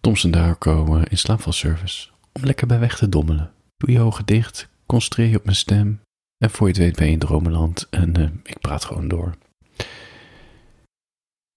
Thompson 0.00 0.30
Darko 0.30 0.96
in 0.96 1.18
slaapvalservice. 1.18 2.08
Om 2.32 2.44
lekker 2.44 2.66
bij 2.66 2.78
weg 2.78 2.96
te 2.96 3.08
dommelen. 3.08 3.52
Doe 3.76 3.90
je 3.90 4.00
ogen 4.00 4.26
dicht, 4.26 4.68
concentreer 4.86 5.28
je 5.28 5.36
op 5.36 5.44
mijn 5.44 5.56
stem. 5.56 6.00
En 6.38 6.50
voor 6.50 6.66
je 6.66 6.72
het 6.72 6.82
weet 6.82 6.96
ben 6.96 7.06
je 7.06 7.12
in 7.12 7.18
dromenland 7.18 7.86
en 7.90 8.18
uh, 8.18 8.28
ik 8.42 8.58
praat 8.60 8.84
gewoon 8.84 9.08
door. 9.08 9.34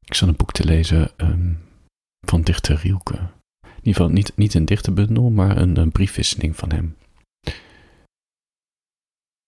Ik 0.05 0.13
zat 0.13 0.29
een 0.29 0.35
boek 0.35 0.51
te 0.51 0.65
lezen 0.65 1.11
um, 1.17 1.59
van 2.27 2.41
dichter 2.41 2.75
Rielke. 2.75 3.17
In 3.61 3.77
ieder 3.77 4.01
geval 4.01 4.09
niet, 4.09 4.37
niet 4.37 4.53
een 4.53 4.65
dichterbundel, 4.65 5.29
maar 5.29 5.57
een, 5.57 5.91
briefwisseling 5.91 6.55
van 6.55 6.71
hem. 6.71 6.97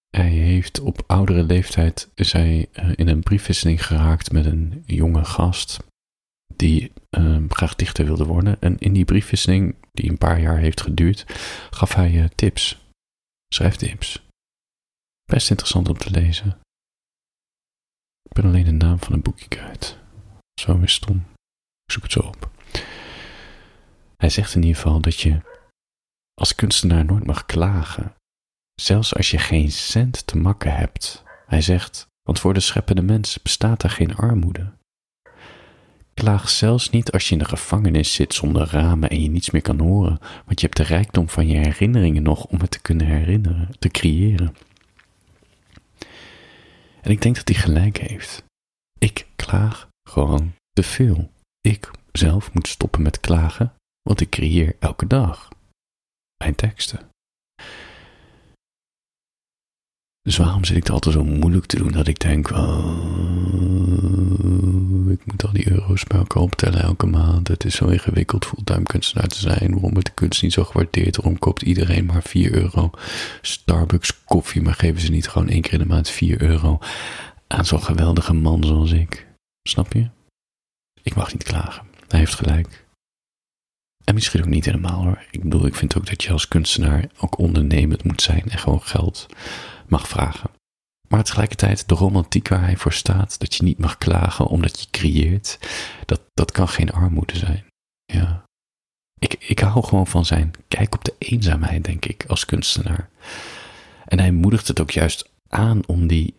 Hij 0.10 0.30
heeft 0.30 0.80
op 0.80 1.04
oudere 1.07 1.44
leeftijd 1.44 2.12
is 2.16 2.34
uh, 2.34 2.66
in 2.96 3.07
een 3.07 3.23
briefwisseling 3.23 3.86
geraakt 3.86 4.32
met 4.32 4.46
een 4.46 4.84
jonge 4.86 5.25
gast 5.25 5.80
die 6.55 6.91
uh, 7.17 7.43
graag 7.49 7.75
dichter 7.75 8.05
wilde 8.05 8.25
worden. 8.25 8.61
En 8.61 8.79
in 8.79 8.93
die 8.93 9.05
briefwisseling, 9.05 9.75
die 9.91 10.09
een 10.09 10.17
paar 10.17 10.39
jaar 10.39 10.57
heeft 10.57 10.82
geduurd, 10.82 11.25
gaf 11.69 11.93
hij 11.93 12.11
uh, 12.11 12.25
tips. 12.25 12.82
Schrijftips. 13.54 14.28
Best 15.25 15.50
interessant 15.50 15.89
om 15.89 15.97
te 15.97 16.11
lezen. 16.11 16.59
Ik 18.23 18.33
ben 18.33 18.45
alleen 18.45 18.65
de 18.65 18.71
naam 18.71 19.00
van 19.00 19.14
een 19.14 19.21
boekje 19.21 19.47
kwijt. 19.47 19.97
Zo 20.61 20.78
is 20.78 20.93
stom. 20.93 21.25
Ik 21.86 21.92
zoek 21.92 22.04
het 22.04 22.11
zo 22.11 22.19
op. 22.19 22.51
Hij 24.17 24.29
zegt 24.29 24.56
in 24.56 24.61
ieder 24.61 24.81
geval 24.81 25.00
dat 25.01 25.20
je 25.20 25.42
als 26.33 26.56
kunstenaar 26.56 27.06
nooit 27.06 27.25
mag 27.25 27.45
klagen. 27.45 28.15
Zelfs 28.81 29.15
als 29.15 29.31
je 29.31 29.37
geen 29.37 29.71
cent 29.71 30.28
te 30.28 30.37
makken 30.37 30.75
hebt. 30.75 31.23
Hij 31.45 31.61
zegt, 31.61 32.08
want 32.22 32.39
voor 32.39 32.53
de 32.53 32.59
scheppende 32.59 33.02
mens 33.02 33.42
bestaat 33.42 33.83
er 33.83 33.89
geen 33.89 34.16
armoede. 34.16 34.73
Klaag 36.13 36.49
zelfs 36.49 36.89
niet 36.89 37.11
als 37.11 37.27
je 37.27 37.33
in 37.33 37.39
de 37.39 37.45
gevangenis 37.45 38.13
zit 38.13 38.33
zonder 38.33 38.67
ramen 38.67 39.09
en 39.09 39.22
je 39.22 39.30
niets 39.30 39.52
meer 39.52 39.61
kan 39.61 39.80
horen, 39.80 40.19
want 40.45 40.59
je 40.59 40.66
hebt 40.66 40.77
de 40.77 40.83
rijkdom 40.83 41.30
van 41.30 41.47
je 41.47 41.58
herinneringen 41.58 42.23
nog 42.23 42.45
om 42.45 42.59
het 42.59 42.72
te 42.72 42.81
kunnen 42.81 43.08
herinneren, 43.08 43.70
te 43.80 43.89
creëren. 43.89 44.55
En 47.02 47.11
ik 47.11 47.22
denk 47.22 47.36
dat 47.36 47.47
hij 47.47 47.58
gelijk 47.58 47.97
heeft. 47.97 48.44
Ik 49.00 49.28
klaag 49.36 49.88
gewoon 50.09 50.53
te 50.72 50.83
veel. 50.83 51.31
Ik 51.61 51.92
zelf 52.11 52.53
moet 52.53 52.67
stoppen 52.67 53.02
met 53.02 53.20
klagen, 53.20 53.73
want 54.02 54.22
ik 54.22 54.30
creëer 54.30 54.75
elke 54.80 55.08
dag 55.08 55.50
mijn 56.38 56.55
teksten. 56.55 57.00
Dus 60.22 60.38
waarom 60.38 60.66
zit 60.66 60.77
ik 60.77 60.83
het 60.83 60.92
altijd 60.92 61.16
zo 61.16 61.23
moeilijk 61.23 61.66
te 61.66 61.77
doen 61.77 61.92
dat 61.92 62.08
ik 62.08 62.20
denk, 62.20 62.50
oh, 62.50 64.33
ik 65.26 65.32
moet 65.32 65.44
al 65.44 65.54
die 65.54 65.72
euro's 65.72 66.04
bij 66.04 66.18
elkaar 66.18 66.42
optellen 66.42 66.82
elke 66.82 67.06
maand. 67.06 67.48
Het 67.48 67.66
is 67.66 67.76
zo 67.76 67.88
ingewikkeld 67.88 68.46
fulltime 68.46 68.84
kunstenaar 68.84 69.28
te 69.28 69.40
zijn. 69.40 69.72
Waarom 69.72 69.94
wordt 69.94 70.06
de 70.06 70.14
kunst 70.14 70.42
niet 70.42 70.54
zo 70.54 70.64
gewaardeerd? 70.64 71.16
Waarom 71.16 71.40
koopt 71.40 71.62
iedereen 71.62 72.06
maar 72.06 72.24
4 72.24 72.54
euro 72.54 72.92
Starbucks 73.42 74.24
koffie, 74.24 74.62
maar 74.62 74.74
geven 74.74 75.02
ze 75.02 75.12
niet 75.12 75.28
gewoon 75.28 75.50
één 75.50 75.62
keer 75.62 75.74
in 75.74 75.80
de 75.80 75.86
maand 75.86 76.10
4 76.10 76.42
euro 76.42 76.80
aan 77.48 77.66
zo'n 77.66 77.84
geweldige 77.84 78.34
man 78.34 78.64
zoals 78.64 78.92
ik? 78.92 79.28
Snap 79.70 79.94
je? 79.94 80.10
Ik 81.04 81.16
mag 81.16 81.34
niet 81.34 81.44
klagen. 81.44 81.86
Hij 82.08 82.20
heeft 82.20 82.36
gelijk. 82.36 82.86
En 84.04 84.14
misschien 84.14 84.42
ook 84.42 84.48
niet 84.48 84.66
helemaal 84.66 85.04
hoor. 85.04 85.26
Ik 85.32 85.44
bedoel, 85.44 85.66
ik 85.66 85.76
vind 85.76 85.98
ook 85.98 86.06
dat 86.06 86.24
je 86.24 86.32
als 86.32 86.48
kunstenaar 86.48 87.10
ook 87.18 87.38
ondernemend 87.38 88.04
moet 88.04 88.22
zijn 88.22 88.44
en 88.50 88.58
gewoon 88.58 88.82
geld 88.82 89.28
mag 89.88 90.08
vragen. 90.08 90.50
Maar 91.14 91.23
tegelijkertijd 91.23 91.89
de 91.89 91.95
romantiek 91.95 92.47
waar 92.47 92.61
hij 92.61 92.78
voor 92.78 92.94
staat, 92.94 93.39
dat 93.39 93.56
je 93.56 93.64
niet 93.64 93.78
mag 93.78 93.97
klagen 93.97 94.47
omdat 94.47 94.80
je 94.80 94.88
creëert, 94.89 95.59
dat, 96.05 96.22
dat 96.33 96.52
kan 96.52 96.67
geen 96.67 96.92
armoede 96.92 97.38
zijn. 97.38 97.66
Ja. 98.05 98.44
Ik, 99.20 99.33
ik 99.33 99.59
hou 99.59 99.83
gewoon 99.83 100.08
van 100.08 100.25
zijn 100.25 100.53
kijk 100.67 100.95
op 100.95 101.03
de 101.03 101.16
eenzaamheid, 101.17 101.83
denk 101.83 102.05
ik, 102.05 102.25
als 102.25 102.45
kunstenaar. 102.45 103.09
En 104.05 104.20
hij 104.20 104.31
moedigt 104.31 104.67
het 104.67 104.81
ook 104.81 104.92
juist 104.92 105.30
aan 105.50 105.88
om 105.88 106.08
die 106.08 106.36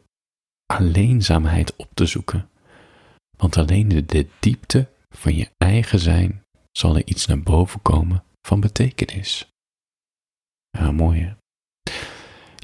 alleenzaamheid 0.66 1.76
op 1.76 1.88
te 1.94 2.06
zoeken. 2.06 2.48
Want 3.36 3.56
alleen 3.56 3.88
de, 3.88 4.06
de 4.06 4.26
diepte 4.40 4.88
van 5.08 5.34
je 5.34 5.50
eigen 5.56 5.98
zijn 5.98 6.42
zal 6.72 6.96
er 6.96 7.06
iets 7.06 7.26
naar 7.26 7.42
boven 7.42 7.82
komen 7.82 8.24
van 8.46 8.60
betekenis. 8.60 9.48
Ja, 10.70 10.90
mooi? 10.90 11.36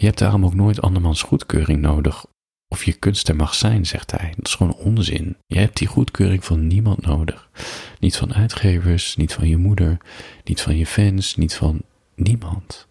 Je 0.00 0.06
hebt 0.06 0.18
daarom 0.18 0.44
ook 0.44 0.54
nooit 0.54 0.80
andermans 0.80 1.22
goedkeuring 1.22 1.80
nodig 1.80 2.26
of 2.68 2.84
je 2.84 2.92
kunst 2.92 3.28
er 3.28 3.36
mag 3.36 3.54
zijn, 3.54 3.86
zegt 3.86 4.10
hij. 4.10 4.32
Dat 4.36 4.46
is 4.46 4.54
gewoon 4.54 4.74
onzin. 4.74 5.36
Je 5.46 5.58
hebt 5.58 5.76
die 5.76 5.86
goedkeuring 5.86 6.44
van 6.44 6.66
niemand 6.66 7.00
nodig. 7.00 7.50
Niet 7.98 8.16
van 8.16 8.34
uitgevers, 8.34 9.16
niet 9.16 9.32
van 9.32 9.48
je 9.48 9.56
moeder, 9.56 9.96
niet 10.44 10.60
van 10.60 10.76
je 10.76 10.86
fans, 10.86 11.36
niet 11.36 11.54
van 11.54 11.82
niemand. 12.14 12.88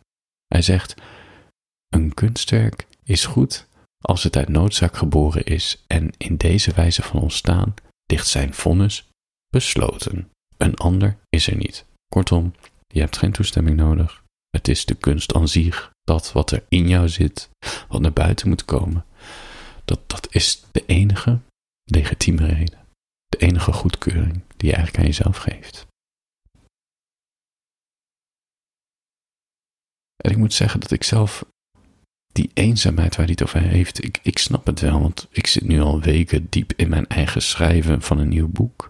Hij 0.47 0.61
zegt: 0.61 0.95
Een 1.87 2.13
kunstwerk 2.13 2.87
is 3.03 3.25
goed 3.25 3.67
als 4.01 4.23
het 4.23 4.35
uit 4.35 4.49
noodzaak 4.49 4.97
geboren 4.97 5.43
is 5.43 5.83
en 5.87 6.11
in 6.17 6.37
deze 6.37 6.71
wijze 6.73 7.01
van 7.01 7.19
ontstaan 7.19 7.73
ligt 8.05 8.27
zijn 8.27 8.53
vonnis 8.53 9.07
besloten. 9.47 10.29
Een 10.57 10.75
ander 10.75 11.17
is 11.29 11.47
er 11.47 11.55
niet. 11.55 11.85
Kortom, 12.07 12.53
je 12.87 12.99
hebt 12.99 13.17
geen 13.17 13.31
toestemming 13.31 13.77
nodig. 13.77 14.23
Het 14.49 14.67
is 14.67 14.85
de 14.85 14.95
kunst 14.95 15.33
aan 15.33 15.47
zich, 15.47 15.91
dat 16.09 16.31
wat 16.31 16.51
er 16.51 16.63
in 16.69 16.87
jou 16.87 17.09
zit, 17.09 17.49
wat 17.87 18.01
naar 18.01 18.13
buiten 18.13 18.47
moet 18.47 18.65
komen. 18.65 19.05
Dat, 19.85 20.09
dat 20.09 20.27
is 20.29 20.63
de 20.71 20.85
enige 20.85 21.39
legitieme 21.83 22.45
reden. 22.45 22.79
De 23.27 23.37
enige 23.37 23.71
goedkeuring 23.73 24.41
die 24.57 24.69
je 24.69 24.75
eigenlijk 24.75 24.97
aan 24.97 25.11
jezelf 25.11 25.37
geeft. 25.37 25.87
En 30.15 30.31
ik 30.31 30.37
moet 30.37 30.53
zeggen 30.53 30.79
dat 30.79 30.91
ik 30.91 31.03
zelf 31.03 31.45
die 32.33 32.51
eenzaamheid 32.53 33.15
waar 33.15 33.25
hij 33.25 33.35
het 33.37 33.43
over 33.43 33.61
heeft, 33.61 34.03
ik, 34.03 34.19
ik 34.21 34.37
snap 34.37 34.65
het 34.65 34.79
wel, 34.79 35.01
want 35.01 35.27
ik 35.31 35.47
zit 35.47 35.63
nu 35.63 35.79
al 35.81 36.01
weken 36.01 36.47
diep 36.49 36.73
in 36.75 36.89
mijn 36.89 37.07
eigen 37.07 37.41
schrijven 37.41 38.01
van 38.01 38.19
een 38.19 38.29
nieuw 38.29 38.47
boek. 38.47 38.88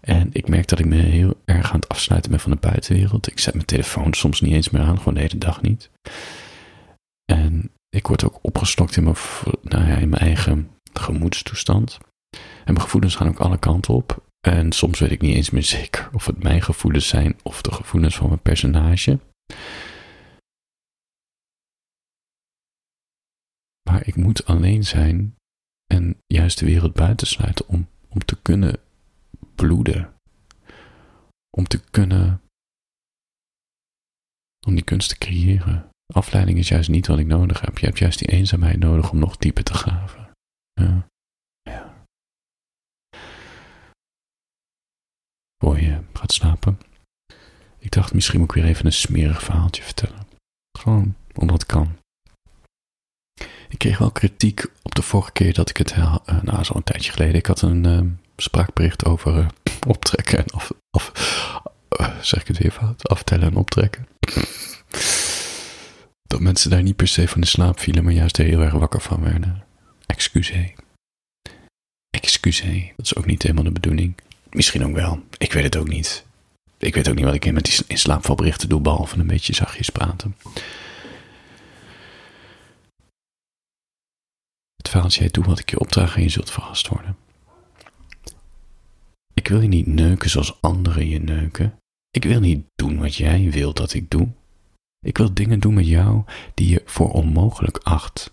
En 0.00 0.28
ik 0.32 0.48
merk 0.48 0.68
dat 0.68 0.78
ik 0.78 0.86
me 0.86 0.96
heel 0.96 1.34
erg 1.44 1.72
aan 1.72 1.80
het 1.80 1.88
afsluiten 1.88 2.30
ben 2.30 2.40
van 2.40 2.50
de 2.50 2.56
buitenwereld. 2.56 3.30
Ik 3.30 3.38
zet 3.38 3.54
mijn 3.54 3.66
telefoon 3.66 4.12
soms 4.12 4.40
niet 4.40 4.52
eens 4.52 4.70
meer 4.70 4.82
aan, 4.82 4.98
gewoon 4.98 5.14
de 5.14 5.20
hele 5.20 5.38
dag 5.38 5.62
niet. 5.62 5.90
En 7.24 7.70
ik 7.88 8.06
word 8.06 8.24
ook 8.24 8.38
opgestokt 8.42 8.96
in 8.96 9.04
mijn, 9.04 9.16
nou 9.62 9.86
ja, 9.86 9.96
in 9.96 10.08
mijn 10.08 10.22
eigen 10.22 10.70
gemoedstoestand. 10.92 11.98
En 12.64 12.72
mijn 12.72 12.80
gevoelens 12.80 13.14
gaan 13.14 13.28
ook 13.28 13.40
alle 13.40 13.58
kanten 13.58 13.94
op. 13.94 14.22
En 14.40 14.72
soms 14.72 14.98
weet 14.98 15.10
ik 15.10 15.20
niet 15.20 15.34
eens 15.34 15.50
meer 15.50 15.62
zeker 15.78 16.08
of 16.12 16.26
het 16.26 16.42
mijn 16.42 16.62
gevoelens 16.62 17.08
zijn 17.08 17.36
of 17.42 17.62
de 17.62 17.72
gevoelens 17.72 18.16
van 18.16 18.28
mijn 18.28 18.40
personage. 18.40 19.18
Maar 23.90 24.06
ik 24.06 24.16
moet 24.16 24.46
alleen 24.46 24.84
zijn 24.84 25.36
en 25.86 26.16
juist 26.26 26.58
de 26.58 26.66
wereld 26.66 26.92
buitensluiten 26.92 27.68
om, 27.68 27.88
om 28.08 28.24
te 28.24 28.36
kunnen 28.42 28.80
bloeden. 29.60 30.14
Om 31.50 31.66
te 31.66 31.80
kunnen. 31.90 32.42
Om 34.66 34.74
die 34.74 34.84
kunst 34.84 35.08
te 35.08 35.18
creëren. 35.18 35.88
Afleiding 36.12 36.58
is 36.58 36.68
juist 36.68 36.88
niet 36.88 37.06
wat 37.06 37.18
ik 37.18 37.26
nodig 37.26 37.60
heb. 37.60 37.78
Je 37.78 37.86
hebt 37.86 37.98
juist 37.98 38.18
die 38.18 38.28
eenzaamheid 38.28 38.78
nodig 38.78 39.10
om 39.10 39.18
nog 39.18 39.36
dieper 39.36 39.64
te 39.64 39.74
graven. 39.74 40.30
Ja. 40.72 41.06
ja. 41.62 42.04
Voor 45.58 45.80
je 45.80 46.02
gaat 46.12 46.32
slapen. 46.32 46.78
Ik 47.78 47.90
dacht 47.90 48.14
misschien 48.14 48.38
moet 48.38 48.48
ik 48.48 48.54
weer 48.54 48.70
even 48.70 48.86
een 48.86 48.92
smerig 48.92 49.42
verhaaltje 49.42 49.82
vertellen. 49.82 50.26
Gewoon 50.78 51.16
omdat 51.34 51.58
het 51.58 51.66
kan. 51.66 51.98
Ik 53.68 53.78
kreeg 53.78 53.98
wel 53.98 54.10
kritiek 54.10 54.66
op 54.82 54.94
de 54.94 55.02
vorige 55.02 55.32
keer 55.32 55.54
dat 55.54 55.70
ik 55.70 55.76
het, 55.76 55.96
uh, 55.96 56.42
nou 56.42 56.64
zo'n 56.64 56.82
tijdje 56.82 57.12
geleden, 57.12 57.34
ik 57.34 57.46
had 57.46 57.62
een 57.62 57.84
uh, 57.84 58.00
spraakbericht 58.42 59.04
over 59.04 59.36
uh, 59.38 59.46
optrekken 59.86 60.38
en 60.38 60.50
af, 60.50 60.70
af 60.90 61.12
zeg 62.20 62.40
ik 62.40 62.46
het 62.46 62.58
weer 62.58 62.70
fout, 62.70 63.08
aftellen 63.08 63.48
en 63.48 63.56
optrekken. 63.56 64.06
dat 66.22 66.40
mensen 66.40 66.70
daar 66.70 66.82
niet 66.82 66.96
per 66.96 67.08
se 67.08 67.28
van 67.28 67.40
de 67.40 67.46
slaap 67.46 67.80
vielen, 67.80 68.04
maar 68.04 68.12
juist 68.12 68.36
heel 68.36 68.60
erg 68.60 68.72
wakker 68.72 69.00
van 69.00 69.22
werden. 69.22 69.64
Excuseer. 70.06 70.72
Excuseer, 72.10 72.92
dat 72.96 73.06
is 73.06 73.16
ook 73.16 73.26
niet 73.26 73.42
helemaal 73.42 73.64
de 73.64 73.70
bedoeling. 73.70 74.14
Misschien 74.50 74.84
ook 74.84 74.94
wel, 74.94 75.22
ik 75.38 75.52
weet 75.52 75.64
het 75.64 75.76
ook 75.76 75.88
niet. 75.88 76.24
Ik 76.78 76.94
weet 76.94 77.08
ook 77.08 77.14
niet 77.14 77.24
wat 77.24 77.34
ik 77.34 77.52
met 77.52 77.64
die 77.64 77.84
in 77.86 77.98
slaapvalberichten 77.98 78.68
doe, 78.68 78.80
behalve 78.80 79.18
een 79.18 79.26
beetje 79.26 79.54
zachtjes 79.54 79.90
praten. 79.90 80.36
Het 84.76 84.88
verhaaltje 84.88 85.22
heet 85.22 85.34
Doe 85.34 85.44
wat 85.44 85.58
ik 85.58 85.70
je 85.70 85.80
opdraag 85.80 86.16
en 86.16 86.22
je 86.22 86.28
zult 86.28 86.50
verrast 86.50 86.88
worden. 86.88 87.16
Wil 89.50 89.60
je 89.60 89.68
niet 89.68 89.86
neuken 89.86 90.30
zoals 90.30 90.62
anderen 90.62 91.08
je 91.08 91.20
neuken. 91.20 91.78
Ik 92.10 92.24
wil 92.24 92.40
niet 92.40 92.66
doen 92.74 92.98
wat 92.98 93.14
jij 93.14 93.50
wilt 93.50 93.76
dat 93.76 93.94
ik 93.94 94.10
doe. 94.10 94.28
Ik 95.06 95.18
wil 95.18 95.34
dingen 95.34 95.60
doen 95.60 95.74
met 95.74 95.86
jou 95.86 96.24
die 96.54 96.68
je 96.68 96.82
voor 96.84 97.10
onmogelijk 97.10 97.78
acht. 97.78 98.32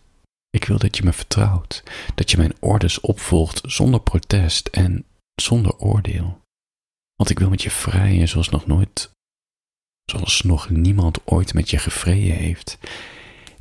Ik 0.50 0.64
wil 0.66 0.78
dat 0.78 0.98
je 0.98 1.04
me 1.04 1.14
vertrouwt, 1.14 1.84
dat 2.16 2.32
je 2.32 2.38
mijn 2.38 2.56
orders 2.60 3.00
opvolgt 3.00 3.62
zonder 3.66 4.00
protest 4.00 4.68
en 4.68 5.06
zonder 5.42 5.78
oordeel. 5.78 6.42
Want 7.16 7.30
ik 7.30 7.40
wil 7.40 7.50
met 7.50 7.62
je 7.62 7.72
vrijen 7.72 8.28
zoals 8.28 8.50
nog 8.50 8.66
nooit, 8.66 9.12
zoals 10.12 10.42
nog 10.42 10.70
niemand 10.70 11.20
ooit 11.26 11.54
met 11.54 11.70
je 11.70 11.78
gevreden 11.78 12.36
heeft. 12.36 12.78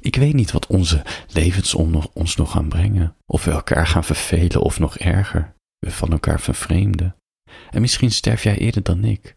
Ik 0.01 0.17
weet 0.17 0.35
niet 0.35 0.51
wat 0.51 0.67
onze 0.67 1.05
levens 1.29 1.75
ons 2.13 2.37
nog 2.37 2.51
gaan 2.51 2.69
brengen, 2.69 3.17
of 3.27 3.45
we 3.45 3.51
elkaar 3.51 3.87
gaan 3.87 4.05
vervelen 4.05 4.63
of 4.63 4.79
nog 4.79 4.99
erger, 4.99 5.55
we 5.79 5.91
van 5.91 6.11
elkaar 6.11 6.41
vervreemden. 6.41 7.17
En 7.71 7.81
misschien 7.81 8.11
sterf 8.11 8.43
jij 8.43 8.59
eerder 8.59 8.83
dan 8.83 9.05
ik, 9.05 9.37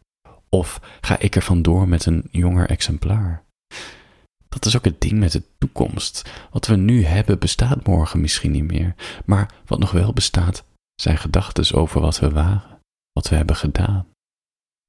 of 0.49 0.97
ga 1.01 1.19
ik 1.19 1.35
er 1.35 1.41
vandoor 1.41 1.87
met 1.87 2.05
een 2.05 2.27
jonger 2.31 2.69
exemplaar. 2.69 3.43
Dat 4.49 4.65
is 4.65 4.77
ook 4.77 4.85
het 4.85 5.01
ding 5.01 5.19
met 5.19 5.31
de 5.31 5.43
toekomst. 5.57 6.29
Wat 6.51 6.67
we 6.67 6.75
nu 6.75 7.05
hebben 7.05 7.39
bestaat 7.39 7.87
morgen 7.87 8.21
misschien 8.21 8.51
niet 8.51 8.71
meer, 8.71 8.95
maar 9.25 9.53
wat 9.65 9.79
nog 9.79 9.91
wel 9.91 10.13
bestaat 10.13 10.63
zijn 10.95 11.17
gedachten 11.17 11.77
over 11.77 12.01
wat 12.01 12.19
we 12.19 12.29
waren, 12.29 12.79
wat 13.11 13.29
we 13.29 13.35
hebben 13.35 13.55
gedaan. 13.55 14.07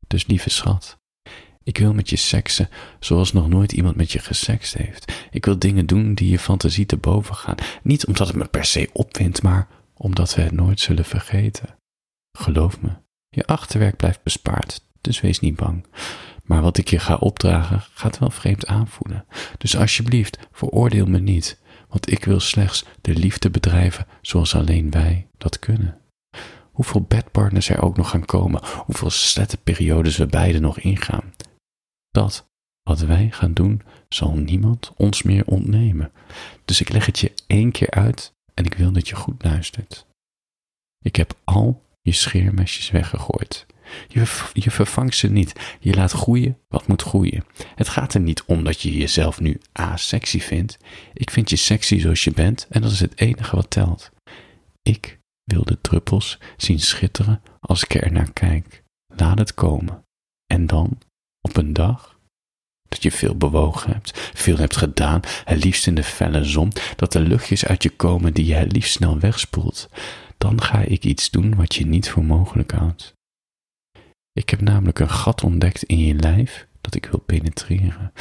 Dus 0.06 0.26
lieve 0.26 0.50
schat, 0.50 1.00
ik 1.62 1.78
wil 1.78 1.94
met 1.94 2.10
je 2.10 2.16
seksen 2.16 2.68
zoals 3.00 3.32
nog 3.32 3.48
nooit 3.48 3.72
iemand 3.72 3.96
met 3.96 4.12
je 4.12 4.18
gesext 4.18 4.74
heeft. 4.74 5.26
Ik 5.30 5.44
wil 5.44 5.58
dingen 5.58 5.86
doen 5.86 6.14
die 6.14 6.30
je 6.30 6.38
fantasie 6.38 6.86
te 6.86 6.96
boven 6.96 7.34
gaan. 7.34 7.54
Niet 7.82 8.06
omdat 8.06 8.26
het 8.26 8.36
me 8.36 8.44
per 8.44 8.64
se 8.64 8.90
opwindt, 8.92 9.42
maar 9.42 9.68
omdat 9.94 10.34
we 10.34 10.42
het 10.42 10.52
nooit 10.52 10.80
zullen 10.80 11.04
vergeten. 11.04 11.78
Geloof 12.38 12.80
me, 12.80 12.90
je 13.30 13.46
achterwerk 13.46 13.96
blijft 13.96 14.22
bespaard, 14.22 14.84
dus 15.00 15.20
wees 15.20 15.40
niet 15.40 15.56
bang. 15.56 15.86
Maar 16.44 16.62
wat 16.62 16.78
ik 16.78 16.88
je 16.88 16.98
ga 16.98 17.14
opdragen 17.14 17.80
gaat 17.94 18.18
wel 18.18 18.30
vreemd 18.30 18.66
aanvoelen. 18.66 19.24
Dus 19.58 19.76
alsjeblieft, 19.76 20.38
veroordeel 20.52 21.06
me 21.06 21.18
niet, 21.18 21.60
want 21.88 22.12
ik 22.12 22.24
wil 22.24 22.40
slechts 22.40 22.84
de 23.00 23.14
liefde 23.14 23.50
bedrijven 23.50 24.06
zoals 24.20 24.54
alleen 24.54 24.90
wij 24.90 25.26
dat 25.38 25.58
kunnen. 25.58 25.98
Hoeveel 26.72 27.02
bedpartners 27.02 27.68
er 27.68 27.82
ook 27.82 27.96
nog 27.96 28.10
gaan 28.10 28.24
komen, 28.24 28.62
hoeveel 28.86 29.10
slette 29.10 29.56
periodes 29.56 30.16
we 30.16 30.26
beiden 30.26 30.62
nog 30.62 30.78
ingaan. 30.78 31.34
Dat 32.10 32.48
wat 32.82 33.00
wij 33.00 33.30
gaan 33.30 33.52
doen, 33.52 33.82
zal 34.08 34.34
niemand 34.34 34.92
ons 34.96 35.22
meer 35.22 35.46
ontnemen. 35.46 36.12
Dus 36.64 36.80
ik 36.80 36.88
leg 36.88 37.06
het 37.06 37.18
je 37.18 37.32
één 37.46 37.72
keer 37.72 37.90
uit 37.90 38.32
en 38.54 38.64
ik 38.64 38.74
wil 38.74 38.92
dat 38.92 39.08
je 39.08 39.14
goed 39.14 39.44
luistert. 39.44 40.06
Ik 40.98 41.16
heb 41.16 41.34
al 41.44 41.82
je 42.00 42.12
scheermesjes 42.12 42.90
weggegooid. 42.90 43.66
Je, 44.08 44.48
je 44.52 44.70
vervangt 44.70 45.16
ze 45.16 45.30
niet. 45.30 45.76
Je 45.80 45.94
laat 45.94 46.12
groeien 46.12 46.58
wat 46.68 46.86
moet 46.86 47.02
groeien. 47.02 47.44
Het 47.74 47.88
gaat 47.88 48.14
er 48.14 48.20
niet 48.20 48.42
om 48.44 48.64
dat 48.64 48.80
je 48.80 48.96
jezelf 48.96 49.40
nu 49.40 49.60
asexy 49.72 50.40
vindt. 50.40 50.78
Ik 51.14 51.30
vind 51.30 51.50
je 51.50 51.56
sexy 51.56 51.98
zoals 51.98 52.24
je 52.24 52.30
bent 52.32 52.66
en 52.70 52.82
dat 52.82 52.90
is 52.90 53.00
het 53.00 53.20
enige 53.20 53.56
wat 53.56 53.70
telt. 53.70 54.10
Ik 54.82 55.18
wil 55.44 55.64
de 55.64 55.80
druppels 55.80 56.38
zien 56.56 56.80
schitteren 56.80 57.42
als 57.60 57.84
ik 57.84 57.94
er 57.94 58.12
naar 58.12 58.32
kijk. 58.32 58.82
Laat 59.16 59.38
het 59.38 59.54
komen. 59.54 60.02
En 60.46 60.66
dan, 60.66 60.98
op 61.40 61.56
een 61.56 61.72
dag, 61.72 62.18
dat 62.88 63.02
je 63.02 63.10
veel 63.10 63.36
bewogen 63.36 63.92
hebt, 63.92 64.30
veel 64.34 64.56
hebt 64.56 64.76
gedaan, 64.76 65.20
het 65.44 65.64
liefst 65.64 65.86
in 65.86 65.94
de 65.94 66.02
felle 66.02 66.44
zon, 66.44 66.72
dat 66.96 67.14
er 67.14 67.20
luchtjes 67.20 67.66
uit 67.66 67.82
je 67.82 67.90
komen 67.90 68.34
die 68.34 68.44
je 68.44 68.54
het 68.54 68.72
liefst 68.72 68.92
snel 68.92 69.18
wegspoelt, 69.18 69.88
dan 70.40 70.62
ga 70.62 70.78
ik 70.78 71.04
iets 71.04 71.30
doen 71.30 71.54
wat 71.54 71.74
je 71.74 71.86
niet 71.86 72.10
voor 72.10 72.24
mogelijk 72.24 72.72
houdt. 72.72 73.12
Ik 74.32 74.50
heb 74.50 74.60
namelijk 74.60 74.98
een 74.98 75.10
gat 75.10 75.44
ontdekt 75.44 75.82
in 75.82 75.98
je 75.98 76.14
lijf 76.14 76.66
dat 76.80 76.94
ik 76.94 77.06
wil 77.06 77.20
penetreren. 77.20 78.12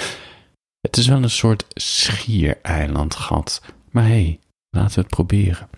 Het 0.80 0.98
is 0.98 1.08
wel 1.08 1.24
een 1.24 1.30
soort 1.30 1.66
schiereilandgat, 1.82 3.62
maar 3.92 4.04
hé, 4.04 4.10
hey, 4.10 4.40
laten 4.70 4.96
we 4.96 5.02
het 5.02 5.10
proberen. 5.10 5.70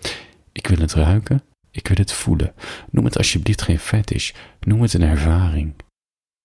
Ik 0.52 0.66
wil 0.66 0.78
het 0.78 0.92
ruiken, 0.92 1.42
ik 1.70 1.88
wil 1.88 1.96
het 1.96 2.12
voelen. 2.12 2.54
Noem 2.90 3.04
het 3.04 3.18
alsjeblieft 3.18 3.62
geen 3.62 3.78
fetish, 3.78 4.32
noem 4.60 4.82
het 4.82 4.92
een 4.92 5.02
ervaring. 5.02 5.74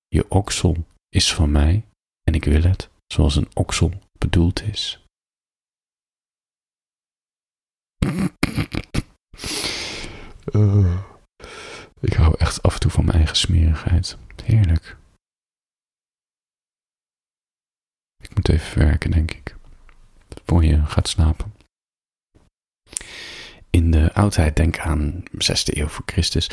Je 0.08 0.30
oksel 0.30 0.86
is 1.10 1.34
van 1.34 1.52
mij 1.52 1.86
en 2.24 2.34
ik 2.34 2.44
wil 2.44 2.62
het 2.62 2.90
zoals 3.08 3.36
een 3.36 3.50
oksel 3.54 3.92
bedoeld 4.20 4.64
is. 4.64 5.02
Uh, 10.54 11.02
ik 12.00 12.14
hou 12.14 12.36
echt 12.38 12.62
af 12.62 12.74
en 12.74 12.80
toe 12.80 12.92
van 12.92 13.06
mijn 13.06 13.18
eigen 13.18 13.36
smerigheid. 13.36 14.18
Heerlijk. 14.48 14.98
Ik 18.24 18.36
moet 18.36 18.50
even 18.50 18.80
werken, 18.80 19.12
denk 19.12 19.32
ik. 19.32 19.56
Voor 20.46 20.64
je 20.66 20.86
gaat 20.86 21.08
slapen. 21.08 21.54
In 23.70 23.92
de 23.92 24.14
oudheid, 24.14 24.56
denk 24.56 24.80
aan 24.80 25.24
6e 25.24 25.78
eeuw 25.78 25.88
voor 25.88 26.06
Christus, 26.06 26.50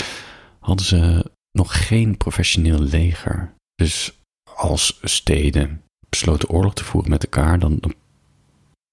hadden 0.61 0.87
ze 0.87 1.31
nog 1.51 1.87
geen 1.87 2.17
professioneel 2.17 2.79
leger. 2.79 3.55
Dus 3.75 4.21
als 4.55 4.99
steden 5.03 5.85
besloten 6.09 6.49
oorlog 6.49 6.75
te 6.75 6.85
voeren 6.85 7.11
met 7.11 7.25
elkaar, 7.25 7.59
dan, 7.59 7.95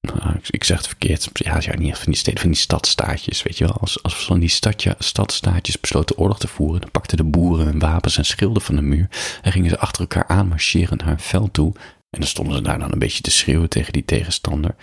nou, 0.01 0.39
ik 0.49 0.63
zeg 0.63 0.77
het 0.77 0.87
verkeerd, 0.87 1.29
ja, 1.33 1.57
ja, 1.59 1.75
niet 1.77 1.97
van 1.97 2.05
die 2.05 2.15
steden, 2.15 2.39
van 2.39 2.49
die 2.49 2.59
stadstaatjes, 2.59 3.43
weet 3.43 3.57
je 3.57 3.65
wel. 3.65 3.77
Als, 3.77 4.03
als 4.03 4.25
van 4.25 4.39
die 4.39 4.49
stadje, 4.49 4.95
stadstaatjes 4.99 5.79
besloten 5.79 6.17
oorlog 6.17 6.39
te 6.39 6.47
voeren, 6.47 6.81
dan 6.81 6.91
pakten 6.91 7.17
de 7.17 7.23
boeren 7.23 7.65
hun 7.65 7.79
wapens 7.79 8.17
en 8.17 8.25
schilden 8.25 8.61
van 8.61 8.75
de 8.75 8.81
muur 8.81 9.07
en 9.41 9.51
gingen 9.51 9.69
ze 9.69 9.79
achter 9.79 10.01
elkaar 10.01 10.27
aan 10.27 10.47
marcheren 10.47 10.97
naar 10.97 11.07
een 11.07 11.19
veld 11.19 11.53
toe. 11.53 11.73
En 12.09 12.19
dan 12.19 12.27
stonden 12.27 12.55
ze 12.55 12.61
daar 12.61 12.79
dan 12.79 12.91
een 12.91 12.99
beetje 12.99 13.21
te 13.21 13.31
schreeuwen 13.31 13.69
tegen 13.69 13.93
die 13.93 14.05
tegenstander. 14.05 14.75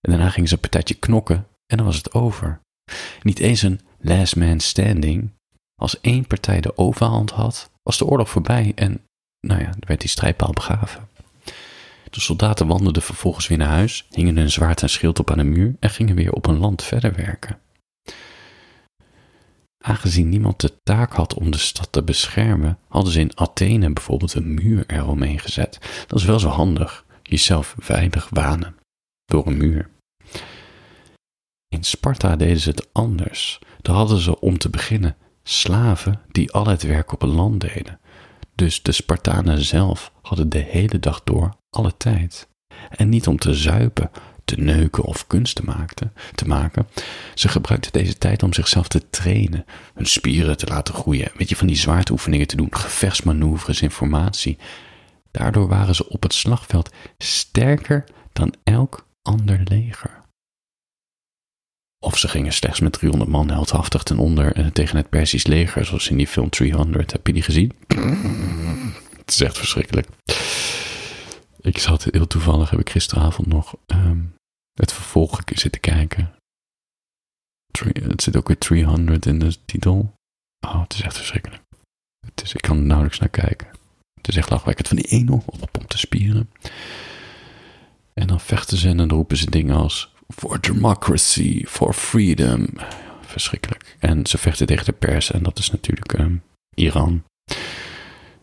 En 0.00 0.10
daarna 0.10 0.30
gingen 0.30 0.48
ze 0.48 0.54
een 0.54 0.60
partijtje 0.60 0.94
knokken 0.94 1.46
en 1.66 1.76
dan 1.76 1.86
was 1.86 1.96
het 1.96 2.12
over. 2.12 2.60
Niet 3.22 3.38
eens 3.38 3.62
een 3.62 3.80
last 4.00 4.36
man 4.36 4.60
standing. 4.60 5.30
Als 5.80 6.00
één 6.00 6.26
partij 6.26 6.60
de 6.60 6.76
overhand 6.76 7.30
had, 7.30 7.70
was 7.82 7.98
de 7.98 8.04
oorlog 8.04 8.30
voorbij 8.30 8.72
en 8.74 9.04
nou 9.46 9.60
ja, 9.60 9.74
werd 9.80 10.00
die 10.00 10.08
strijdpaal 10.08 10.52
begraven. 10.52 11.08
De 12.10 12.20
soldaten 12.20 12.66
wandelden 12.66 13.02
vervolgens 13.02 13.48
weer 13.48 13.58
naar 13.58 13.68
huis, 13.68 14.06
hingen 14.10 14.36
hun 14.36 14.50
zwaard 14.50 14.82
en 14.82 14.90
schild 14.90 15.18
op 15.18 15.30
aan 15.30 15.38
de 15.38 15.44
muur 15.44 15.76
en 15.80 15.90
gingen 15.90 16.16
weer 16.16 16.32
op 16.32 16.46
een 16.46 16.58
land 16.58 16.82
verder 16.82 17.14
werken. 17.14 17.58
Aangezien 19.84 20.28
niemand 20.28 20.60
de 20.60 20.72
taak 20.82 21.12
had 21.12 21.34
om 21.34 21.50
de 21.50 21.58
stad 21.58 21.92
te 21.92 22.02
beschermen, 22.02 22.78
hadden 22.88 23.12
ze 23.12 23.20
in 23.20 23.38
Athene 23.38 23.92
bijvoorbeeld 23.92 24.34
een 24.34 24.54
muur 24.54 24.84
eromheen 24.86 25.38
gezet. 25.38 25.78
Dat 26.06 26.18
is 26.18 26.24
wel 26.24 26.38
zo 26.38 26.48
handig, 26.48 27.04
jezelf 27.22 27.74
veilig 27.78 28.28
wanen 28.30 28.74
door 29.24 29.46
een 29.46 29.56
muur. 29.56 29.88
In 31.68 31.84
Sparta 31.84 32.36
deden 32.36 32.60
ze 32.60 32.70
het 32.70 32.88
anders. 32.92 33.58
Daar 33.80 33.94
hadden 33.94 34.18
ze 34.18 34.40
om 34.40 34.58
te 34.58 34.70
beginnen 34.70 35.16
slaven 35.42 36.20
die 36.28 36.52
al 36.52 36.66
het 36.66 36.82
werk 36.82 37.12
op 37.12 37.22
een 37.22 37.34
land 37.34 37.60
deden. 37.60 38.00
Dus 38.60 38.82
de 38.82 38.92
Spartanen 38.92 39.64
zelf 39.64 40.12
hadden 40.22 40.48
de 40.48 40.58
hele 40.58 40.98
dag 40.98 41.20
door 41.24 41.56
alle 41.70 41.96
tijd. 41.96 42.48
En 42.88 43.08
niet 43.08 43.26
om 43.26 43.38
te 43.38 43.54
zuipen, 43.54 44.10
te 44.44 44.56
neuken 44.56 45.04
of 45.04 45.26
kunst 45.26 45.56
te 45.56 45.62
maken, 45.64 46.12
te 46.34 46.46
maken. 46.46 46.88
Ze 47.34 47.48
gebruikten 47.48 47.92
deze 47.92 48.18
tijd 48.18 48.42
om 48.42 48.52
zichzelf 48.52 48.88
te 48.88 49.10
trainen, 49.10 49.64
hun 49.94 50.06
spieren 50.06 50.56
te 50.56 50.66
laten 50.66 50.94
groeien, 50.94 51.30
weet 51.36 51.48
je, 51.48 51.56
van 51.56 51.66
die 51.66 51.76
zwaarteoefeningen 51.76 52.46
te 52.46 52.56
doen, 52.56 52.74
gevechtsmanoeuvres, 52.74 53.82
informatie. 53.82 54.58
Daardoor 55.30 55.68
waren 55.68 55.94
ze 55.94 56.08
op 56.08 56.22
het 56.22 56.34
slagveld 56.34 56.90
sterker 57.18 58.04
dan 58.32 58.54
elk 58.64 59.06
ander 59.22 59.60
leger. 59.64 60.19
Of 62.02 62.18
ze 62.18 62.28
gingen 62.28 62.52
slechts 62.52 62.80
met 62.80 62.92
300 62.92 63.30
man 63.30 63.50
heldhaftig 63.50 64.02
ten 64.02 64.18
onder 64.18 64.52
eh, 64.52 64.66
tegen 64.66 64.96
het 64.96 65.08
Persisch 65.08 65.46
leger, 65.46 65.84
zoals 65.84 66.08
in 66.08 66.16
die 66.16 66.26
film 66.26 66.50
300. 66.50 67.12
Heb 67.12 67.26
je 67.26 67.32
die 67.32 67.42
gezien? 67.42 67.72
Het 69.20 69.30
is 69.30 69.40
echt 69.40 69.58
verschrikkelijk. 69.58 70.08
Ik 71.60 71.78
zat 71.78 72.04
heel 72.04 72.26
toevallig, 72.26 72.70
heb 72.70 72.80
ik 72.80 72.90
gisteravond 72.90 73.46
nog 73.46 73.74
um, 73.86 74.34
het 74.74 74.92
vervolg 74.92 75.40
zitten 75.46 75.80
kijken. 75.80 76.34
Het 77.92 78.22
zit 78.22 78.36
ook 78.36 78.48
weer 78.48 78.58
300 78.58 79.26
in 79.26 79.38
de 79.38 79.56
titel. 79.64 80.14
Oh, 80.66 80.82
het 80.82 80.94
is 80.94 81.00
echt 81.00 81.16
verschrikkelijk. 81.16 81.62
Het 82.26 82.42
is, 82.42 82.54
ik 82.54 82.60
kan 82.60 82.76
er 82.76 82.82
nauwelijks 82.82 83.18
naar 83.18 83.28
kijken. 83.28 83.68
Het 84.14 84.28
is 84.28 84.36
echt 84.36 84.50
lachwekkend 84.50 84.88
van 84.88 84.96
die 84.96 85.06
ene 85.06 85.42
te 85.86 85.98
spieren. 85.98 86.50
En 88.12 88.26
dan 88.26 88.40
vechten 88.40 88.76
ze 88.76 88.88
en 88.88 88.96
dan 88.96 89.08
roepen 89.08 89.36
ze 89.36 89.50
dingen 89.50 89.76
als 89.76 90.14
For 90.34 90.60
democracy, 90.60 91.64
for 91.66 91.92
freedom. 91.92 92.66
Verschrikkelijk. 93.20 93.96
En 93.98 94.26
ze 94.26 94.38
vechten 94.38 94.66
tegen 94.66 94.84
de 94.84 94.92
pers 94.92 95.30
en 95.30 95.42
dat 95.42 95.58
is 95.58 95.70
natuurlijk 95.70 96.18
um, 96.18 96.42
Iran. 96.74 97.22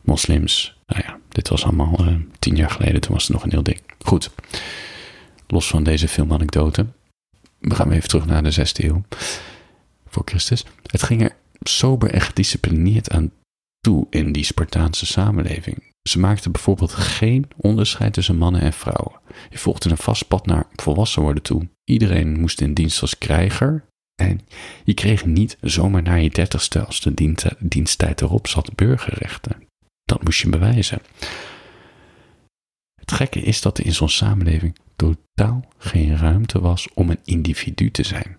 Moslims. 0.01 0.77
Nou 0.85 1.03
ja, 1.05 1.19
dit 1.29 1.49
was 1.49 1.63
allemaal 1.63 2.07
uh, 2.07 2.15
tien 2.39 2.55
jaar 2.55 2.69
geleden, 2.69 3.01
toen 3.01 3.13
was 3.13 3.23
het 3.23 3.31
nog 3.31 3.43
een 3.43 3.51
heel 3.51 3.63
ding. 3.63 3.81
Goed. 3.99 4.29
Los 5.47 5.67
van 5.67 5.83
deze 5.83 6.07
filmanekdote. 6.07 6.85
We 7.59 7.75
gaan 7.75 7.91
even 7.91 8.09
terug 8.09 8.25
naar 8.25 8.43
de 8.43 8.53
6e 8.53 8.85
eeuw 8.85 9.03
voor 10.07 10.23
Christus. 10.25 10.65
Het 10.85 11.03
ging 11.03 11.21
er 11.21 11.35
sober 11.59 12.11
en 12.11 12.21
gedisciplineerd 12.21 13.09
aan 13.09 13.31
toe 13.79 14.07
in 14.09 14.31
die 14.31 14.43
Spartaanse 14.43 15.05
samenleving. 15.05 15.93
Ze 16.09 16.19
maakten 16.19 16.51
bijvoorbeeld 16.51 16.93
geen 16.93 17.47
onderscheid 17.57 18.13
tussen 18.13 18.37
mannen 18.37 18.61
en 18.61 18.73
vrouwen. 18.73 19.19
Je 19.49 19.57
volgde 19.57 19.89
een 19.89 19.97
vast 19.97 20.27
pad 20.27 20.45
naar 20.45 20.67
volwassen 20.75 21.21
worden 21.21 21.43
toe. 21.43 21.67
Iedereen 21.89 22.39
moest 22.39 22.61
in 22.61 22.73
dienst 22.73 23.01
als 23.01 23.17
krijger 23.17 23.85
En 24.21 24.41
je 24.83 24.93
kreeg 24.93 25.25
niet 25.25 25.57
zomaar 25.61 26.01
na 26.01 26.13
je 26.13 26.29
dertigste, 26.29 26.85
als 26.85 27.01
de 27.01 27.35
diensttijd 27.59 28.21
erop 28.21 28.47
zat, 28.47 28.75
burgerrechten. 28.75 29.67
Dat 30.03 30.23
moest 30.23 30.39
je 30.39 30.49
bewijzen. 30.49 31.01
Het 32.95 33.11
gekke 33.11 33.39
is 33.39 33.61
dat 33.61 33.77
er 33.77 33.85
in 33.85 33.93
zo'n 33.93 34.09
samenleving 34.09 34.75
totaal 34.95 35.65
geen 35.77 36.17
ruimte 36.17 36.59
was 36.59 36.87
om 36.93 37.09
een 37.09 37.19
individu 37.23 37.91
te 37.91 38.03
zijn. 38.03 38.37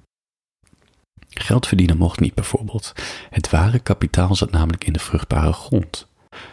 Geld 1.29 1.67
verdienen 1.67 1.99
mocht 1.99 2.21
niet 2.21 2.35
bijvoorbeeld. 2.35 2.93
Het 3.31 3.51
ware 3.51 3.79
kapitaal 3.79 4.35
zat 4.35 4.51
namelijk 4.51 4.85
in 4.85 4.93
de 4.93 4.99
vruchtbare 4.99 5.53
grond. 5.53 6.07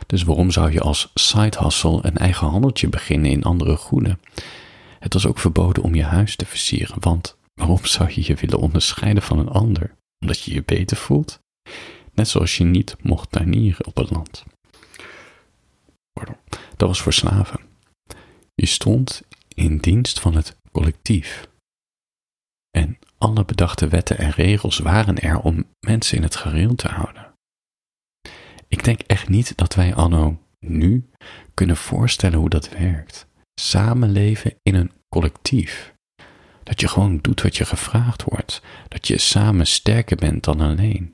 Dus 0.08 0.24
waarom 0.24 0.52
zou 0.52 0.72
je 0.72 0.80
als 0.80 1.12
side 1.14 1.58
hustle 1.60 2.00
een 2.02 2.18
eigen 2.18 2.48
handeltje 2.48 2.90
beginnen 2.90 3.32
in 3.32 3.44
andere 3.44 3.76
goeden? 3.76 4.20
Het 5.06 5.14
was 5.14 5.26
ook 5.26 5.40
verboden 5.40 5.84
om 5.84 5.96
je 5.96 6.04
huis 6.04 6.36
te 6.36 6.46
versieren, 6.46 6.96
want 7.00 7.38
waarom 7.54 7.86
zou 7.86 8.12
je 8.14 8.24
je 8.26 8.36
willen 8.36 8.60
onderscheiden 8.60 9.24
van 9.24 9.40
een 9.40 9.50
ander? 9.50 9.96
Omdat 10.20 10.42
je 10.42 10.54
je 10.54 10.64
beter 10.64 10.98
voelt? 10.98 11.40
Net 12.14 12.28
zoals 12.28 12.58
je 12.58 12.64
niet 12.64 12.96
mocht 13.02 13.32
tuinieren 13.32 13.86
op 13.86 13.96
het 13.96 14.10
land. 14.10 14.44
Pardon. 16.14 16.36
Dat 16.78 16.88
was 16.88 17.02
voor 17.02 17.14
slaven. 17.14 17.60
Je 18.56 18.66
stond 18.66 19.22
in 19.48 19.78
dienst 19.78 20.20
van 20.20 20.36
het 20.36 20.58
collectief. 20.72 21.48
En 22.78 23.00
alle 23.18 23.46
bedachte 23.46 23.88
wetten 23.88 24.18
en 24.18 24.32
regels 24.32 24.78
waren 24.78 25.20
er 25.20 25.40
om 25.40 25.66
mensen 25.80 26.18
in 26.18 26.24
het 26.24 26.36
gareel 26.36 26.76
te 26.76 26.88
houden. 26.88 27.34
Ik 28.68 28.84
denk 28.84 29.02
echt 29.02 29.30
niet 29.30 29.58
dat 29.58 29.76
wij 29.76 29.96
anno 29.96 30.40
nu 30.60 31.10
kunnen 31.54 31.78
voorstellen 31.78 32.40
hoe 32.40 32.50
dat 32.50 32.70
werkt. 32.70 33.28
Samenleven 33.60 34.56
in 34.62 34.76
een 34.76 34.92
collectief. 35.16 35.94
Dat 36.64 36.80
je 36.80 36.88
gewoon 36.88 37.20
doet 37.22 37.42
wat 37.42 37.58
je 37.58 37.66
gevraagd 37.66 38.24
wordt. 38.24 38.62
Dat 38.88 39.08
je 39.08 39.18
samen 39.18 39.68
sterker 39.68 40.18
bent 40.18 40.44
dan 40.44 40.62
alleen. 40.62 41.14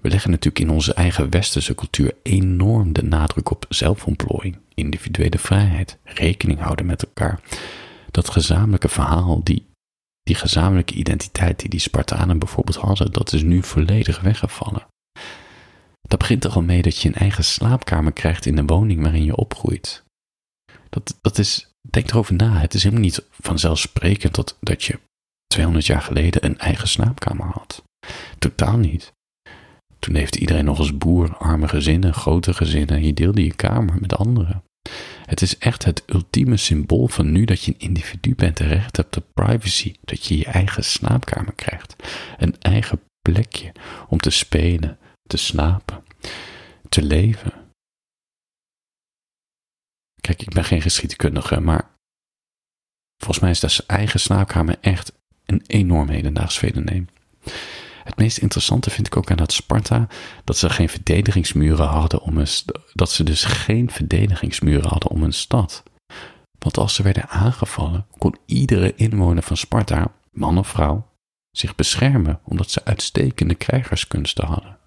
We 0.00 0.08
leggen 0.08 0.30
natuurlijk 0.30 0.64
in 0.64 0.70
onze 0.70 0.94
eigen 0.94 1.30
westerse 1.30 1.74
cultuur 1.74 2.14
enorm 2.22 2.92
de 2.92 3.02
nadruk 3.02 3.50
op 3.50 3.66
zelfontplooiing, 3.68 4.58
individuele 4.74 5.38
vrijheid, 5.38 5.98
rekening 6.04 6.60
houden 6.60 6.86
met 6.86 7.02
elkaar. 7.02 7.40
Dat 8.10 8.30
gezamenlijke 8.30 8.88
verhaal, 8.88 9.44
die, 9.44 9.66
die 10.22 10.34
gezamenlijke 10.34 10.94
identiteit 10.94 11.58
die 11.58 11.68
die 11.68 11.80
Spartanen 11.80 12.38
bijvoorbeeld 12.38 12.76
hadden, 12.76 13.12
dat 13.12 13.32
is 13.32 13.42
nu 13.42 13.62
volledig 13.62 14.20
weggevallen. 14.20 14.86
Dat 16.08 16.18
begint 16.18 16.44
er 16.44 16.50
al 16.50 16.62
mee 16.62 16.82
dat 16.82 16.98
je 16.98 17.08
een 17.08 17.14
eigen 17.14 17.44
slaapkamer 17.44 18.12
krijgt 18.12 18.46
in 18.46 18.56
de 18.56 18.64
woning 18.64 19.02
waarin 19.02 19.24
je 19.24 19.36
opgroeit. 19.36 20.04
Dat, 20.90 21.18
dat 21.20 21.38
is, 21.38 21.73
denk 21.90 22.10
erover 22.10 22.34
na, 22.34 22.58
het 22.58 22.74
is 22.74 22.82
helemaal 22.82 23.04
niet 23.04 23.26
vanzelfsprekend 23.30 24.34
dat, 24.34 24.56
dat 24.60 24.84
je 24.84 24.98
200 25.46 25.86
jaar 25.86 26.02
geleden 26.02 26.44
een 26.44 26.58
eigen 26.58 26.88
slaapkamer 26.88 27.46
had. 27.46 27.82
Totaal 28.38 28.76
niet. 28.76 29.12
Toen 29.98 30.14
leefde 30.14 30.38
iedereen 30.38 30.64
nog 30.64 30.78
als 30.78 30.96
boer, 30.96 31.36
arme 31.36 31.68
gezinnen, 31.68 32.14
grote 32.14 32.54
gezinnen. 32.54 33.04
Je 33.04 33.14
deelde 33.14 33.44
je 33.44 33.54
kamer 33.54 34.00
met 34.00 34.16
anderen. 34.16 34.62
Het 35.26 35.42
is 35.42 35.58
echt 35.58 35.84
het 35.84 36.02
ultieme 36.06 36.56
symbool 36.56 37.06
van 37.06 37.32
nu 37.32 37.44
dat 37.44 37.62
je 37.62 37.72
een 37.72 37.80
individu 37.80 38.34
bent 38.34 38.60
en 38.60 38.68
recht 38.68 38.96
hebt 38.96 39.16
op 39.16 39.24
privacy. 39.34 39.94
Dat 40.00 40.26
je 40.26 40.38
je 40.38 40.44
eigen 40.44 40.84
slaapkamer 40.84 41.52
krijgt. 41.52 41.96
Een 42.38 42.56
eigen 42.58 43.00
plekje 43.22 43.72
om 44.08 44.18
te 44.18 44.30
spelen, 44.30 44.98
te 45.22 45.36
slapen, 45.36 46.04
te 46.88 47.02
leven. 47.02 47.52
Kijk, 50.24 50.42
ik 50.42 50.52
ben 50.52 50.64
geen 50.64 50.82
geschiedkundige, 50.82 51.60
maar 51.60 51.90
volgens 53.16 53.40
mij 53.40 53.50
is 53.50 53.60
dat 53.60 53.84
eigen 53.86 54.20
slaapkamer 54.20 54.76
echt 54.80 55.12
een 55.46 55.62
enorm 55.66 56.08
hedendaags 56.08 56.58
fenomeen. 56.58 57.08
Het 58.04 58.16
meest 58.16 58.38
interessante 58.38 58.90
vind 58.90 59.06
ik 59.06 59.16
ook 59.16 59.30
aan 59.30 59.36
dat 59.36 59.52
Sparta 59.52 60.08
dat 60.44 60.56
ze 60.56 60.70
geen 60.70 60.88
verdedigingsmuren 60.88 61.86
hadden 61.86 62.20
om 62.20 62.38
een 62.38 62.46
dat 62.92 63.10
ze 63.10 63.22
dus 63.22 63.44
geen 63.44 63.90
verdedigingsmuren 63.90 64.88
hadden 64.88 65.10
om 65.10 65.22
een 65.22 65.32
stad. 65.32 65.82
Want 66.58 66.78
als 66.78 66.94
ze 66.94 67.02
werden 67.02 67.28
aangevallen, 67.28 68.06
kon 68.18 68.36
iedere 68.46 68.94
inwoner 68.94 69.42
van 69.42 69.56
Sparta, 69.56 70.12
man 70.30 70.58
of 70.58 70.68
vrouw, 70.68 71.10
zich 71.50 71.74
beschermen 71.74 72.40
omdat 72.44 72.70
ze 72.70 72.84
uitstekende 72.84 73.54
krijgerskunsten 73.54 74.46
hadden. 74.46 74.78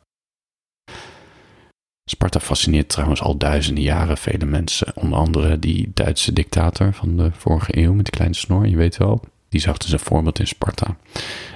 Sparta 2.10 2.40
fascineert 2.40 2.90
trouwens 2.90 3.22
al 3.22 3.38
duizenden 3.38 3.84
jaren 3.84 4.18
vele 4.18 4.46
mensen, 4.46 4.92
onder 4.96 5.20
andere 5.20 5.60
die 5.60 5.92
Duitse 5.94 6.34
dictator 6.34 6.94
van 6.94 7.18
de 7.18 7.32
vorige 7.32 7.78
eeuw 7.78 7.94
met 7.94 8.06
de 8.06 8.12
kleine 8.12 8.36
snor, 8.36 8.68
je 8.68 8.78
weet 8.78 8.98
wel, 8.98 9.22
die 9.50 9.62
zag 9.62 9.78
dus 9.78 9.92
een 9.92 10.00
voorbeeld 10.00 10.40
in 10.40 10.48
Sparta. 10.48 10.98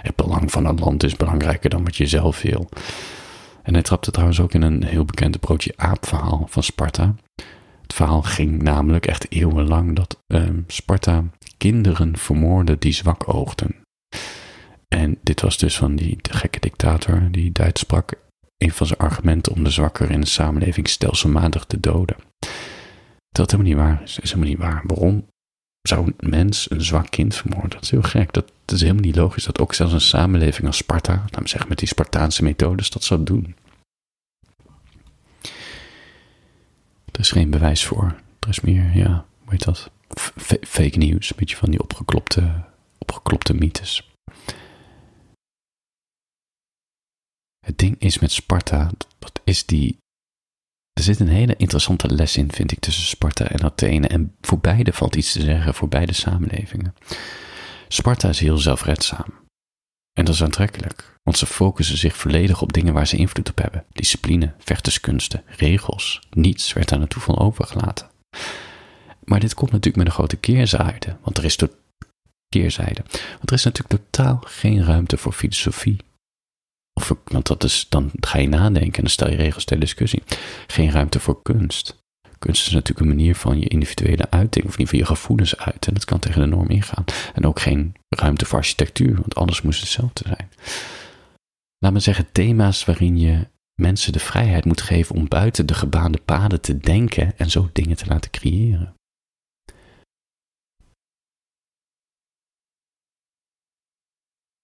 Het 0.02 0.16
belang 0.16 0.52
van 0.52 0.66
het 0.66 0.80
land 0.80 1.04
is 1.04 1.16
belangrijker 1.16 1.70
dan 1.70 1.84
wat 1.84 1.96
je 1.96 2.06
zelf 2.06 2.42
wil. 2.42 2.70
En 3.64 3.74
hij 3.74 3.82
trapte 3.82 4.12
trouwens 4.12 4.40
ook 4.40 4.54
in 4.54 4.62
een 4.62 4.84
heel 4.84 5.06
bekend 5.06 5.40
broodje 5.40 5.74
aap 5.76 6.06
verhaal 6.06 6.46
van 6.50 6.64
Sparta. 6.64 7.16
Het 7.82 7.94
verhaal 7.94 8.22
ging 8.22 8.62
namelijk 8.62 9.06
echt 9.06 9.32
eeuwenlang 9.32 9.96
dat 9.96 10.18
ehm, 10.28 10.60
Sparta 10.68 11.24
kinderen 11.58 12.18
vermoordde 12.18 12.78
die 12.78 12.94
zwak 12.94 13.34
oogden. 13.34 13.76
En 14.88 15.18
dit 15.24 15.42
was 15.42 15.58
dus 15.58 15.78
van 15.78 15.96
die 15.96 16.18
gekke 16.22 16.60
dictator 16.60 17.28
die 17.32 17.52
Duits 17.52 17.82
sprak. 17.82 18.14
Een 18.62 18.72
van 18.72 18.88
zijn 18.88 19.00
argumenten 19.00 19.54
om 19.54 19.64
de 19.64 19.70
zwakker 19.70 20.12
in 20.12 20.22
de 20.22 20.28
samenleving 20.28 20.88
stelselmatig 20.88 21.66
te 21.66 21.80
doden. 21.80 22.16
Dat 23.30 23.52
helemaal 23.52 23.72
niet 23.72 23.82
waar 23.82 24.02
is. 24.04 24.20
helemaal 24.22 24.48
niet 24.48 24.58
waar. 24.58 24.82
Waarom? 24.86 25.26
zou 25.82 26.14
een 26.18 26.30
mens 26.30 26.72
een 26.72 26.82
zwak 26.82 27.10
kind 27.10 27.36
vermoorden? 27.36 27.70
Dat 27.70 27.82
is 27.82 27.92
heel 27.92 28.02
gek. 28.02 28.34
Dat, 28.34 28.52
is 28.66 28.82
helemaal 28.82 29.02
niet 29.02 29.16
logisch 29.16 29.44
dat 29.44 29.60
ook 29.60 29.74
zelfs 29.74 29.94
een 29.94 30.02
samenleving 30.02 30.68
als 30.68 30.78
Sparta, 30.78 31.14
laten 31.14 31.42
we 31.42 31.48
zeggen 31.48 31.70
met 31.70 31.80
die 31.80 31.88
Spartaanse 31.88 32.44
methodes, 32.44 32.90
dat 32.90 33.04
zou 33.04 33.24
doen. 33.24 33.56
Er 37.12 37.20
is 37.20 37.32
geen 37.32 37.50
bewijs 37.50 37.86
voor. 37.86 38.16
Er 38.40 38.50
is 38.50 38.60
meer, 38.60 38.92
ja, 38.94 39.26
hoe 39.40 39.52
heet 39.52 39.64
dat? 39.64 39.92
fake 40.62 40.98
news, 40.98 41.30
een 41.30 41.36
beetje 41.38 41.56
van 41.56 41.70
die 41.70 41.82
opgeklopte, 41.82 42.64
opgeklopte 42.98 43.54
mythes. 43.54 44.12
Het 47.66 47.78
ding 47.78 47.96
is 48.00 48.20
met 48.20 48.32
Sparta, 48.32 48.92
dat 49.20 49.42
is 49.44 49.66
die 49.66 49.98
er 50.94 51.04
zit 51.04 51.20
een 51.20 51.28
hele 51.28 51.56
interessante 51.56 52.14
les 52.14 52.38
in, 52.38 52.52
vind 52.52 52.72
ik, 52.72 52.80
tussen 52.80 53.04
Sparta 53.04 53.48
en 53.48 53.64
Athene. 53.64 54.08
En 54.08 54.36
voor 54.42 54.60
beide 54.60 54.94
valt 54.94 55.16
iets 55.16 55.32
te 55.32 55.42
zeggen, 55.42 55.74
voor 55.74 55.88
beide 55.88 56.14
samenlevingen. 56.14 56.96
Sparta 57.88 58.30
is 58.30 58.40
heel 58.40 58.58
zelfredzaam. 58.58 59.40
En 60.14 60.26
dat 60.26 60.34
is 60.34 60.44
aantrekkelijk, 60.44 61.18
want 61.24 61.38
ze 61.38 61.46
focussen 61.46 61.98
zich 61.98 62.16
volledig 62.16 62.62
op 62.62 62.74
dingen 62.74 62.94
waar 62.94 63.08
ze 63.08 63.18
invloed 63.18 63.50
op 63.50 63.58
hebben. 63.58 63.86
Discipline, 63.92 64.54
vechterskunsten, 64.58 65.44
regels. 65.46 66.22
Niets 66.32 66.74
werd 66.74 66.90
daar 66.90 67.00
naartoe 67.00 67.22
van 67.22 67.38
overgelaten. 67.38 68.10
Maar 69.24 69.40
dit 69.40 69.54
komt 69.54 69.72
natuurlijk 69.72 69.98
met 69.98 70.06
een 70.06 70.14
grote 70.14 70.38
keerzijde, 70.38 71.18
want 71.22 71.38
er 71.38 71.44
is 71.44 71.58
keerzijde. 72.50 73.02
Want 73.12 73.50
er 73.50 73.56
is 73.56 73.64
natuurlijk 73.64 74.04
totaal 74.04 74.42
geen 74.46 74.84
ruimte 74.84 75.18
voor 75.18 75.34
filosofie, 75.34 75.98
of, 76.94 77.16
want 77.24 77.48
dat 77.48 77.64
is, 77.64 77.86
dan 77.90 78.12
ga 78.20 78.38
je 78.40 78.48
nadenken 78.48 78.94
en 78.94 79.02
dan 79.02 79.10
stel 79.10 79.30
je 79.30 79.36
regels 79.36 79.66
ter 79.66 79.80
discussie. 79.80 80.24
Geen 80.68 80.92
ruimte 80.92 81.20
voor 81.20 81.42
kunst. 81.42 82.00
Kunst 82.40 82.68
is 82.68 82.74
natuurlijk 82.74 83.00
een 83.00 83.16
manier 83.16 83.36
van 83.36 83.60
je 83.60 83.68
individuele 83.68 84.30
uiting, 84.30 84.66
of 84.66 84.74
in 84.74 84.80
ieder 84.80 84.88
geval 84.88 85.00
je 85.00 85.06
gevoelens 85.06 85.58
uiten. 85.58 85.88
En 85.88 85.94
dat 85.94 86.06
kan 86.06 86.20
tegen 86.20 86.42
de 86.42 86.48
norm 86.48 86.70
ingaan. 86.70 87.04
En 87.34 87.46
ook 87.46 87.60
geen 87.60 87.96
ruimte 88.10 88.46
voor 88.46 88.58
architectuur, 88.58 89.16
want 89.16 89.36
alles 89.36 89.62
moest 89.62 89.80
hetzelfde 89.80 90.24
zijn. 90.28 90.50
Laat 91.78 91.94
me 91.94 92.00
zeggen, 92.00 92.32
thema's 92.32 92.86
waarin 92.86 93.18
je 93.18 93.48
mensen 93.82 94.14
de 94.14 94.20
vrijheid 94.20 94.66
moet 94.66 94.82
geven 94.82 95.16
om 95.16 95.28
buiten 95.28 95.66
de 95.66 95.74
gebaande 95.74 96.22
paden 96.26 96.62
te 96.62 96.78
denken 96.78 97.38
en 97.38 97.50
zo 97.50 97.70
dingen 97.74 97.96
te 97.96 98.06
laten 98.06 98.32
creëren. 98.32 98.94